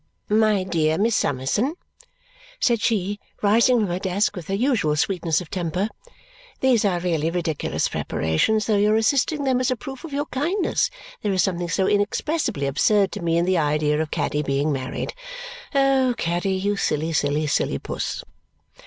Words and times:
"My 0.29 0.63
dear 0.63 0.97
Miss 0.97 1.15
Summerson," 1.15 1.75
said 2.59 2.81
she, 2.81 3.19
rising 3.43 3.77
from 3.81 3.89
her 3.89 3.99
desk 3.99 4.35
with 4.35 4.47
her 4.47 4.55
usual 4.55 4.95
sweetness 4.95 5.41
of 5.41 5.51
temper, 5.51 5.89
"these 6.59 6.83
are 6.83 6.99
really 6.99 7.29
ridiculous 7.29 7.87
preparations, 7.87 8.65
though 8.65 8.77
your 8.77 8.95
assisting 8.95 9.43
them 9.43 9.59
is 9.59 9.69
a 9.69 9.75
proof 9.75 10.03
of 10.03 10.11
your 10.11 10.25
kindness. 10.25 10.89
There 11.21 11.33
is 11.33 11.43
something 11.43 11.69
so 11.69 11.87
inexpressibly 11.87 12.65
absurd 12.65 13.11
to 13.11 13.21
me 13.21 13.37
in 13.37 13.45
the 13.45 13.59
idea 13.59 14.01
of 14.01 14.09
Caddy 14.09 14.41
being 14.41 14.71
married! 14.71 15.13
Oh, 15.75 16.15
Caddy, 16.17 16.55
you 16.55 16.77
silly, 16.77 17.13
silly, 17.13 17.45
silly 17.45 17.77
puss!" 17.77 18.23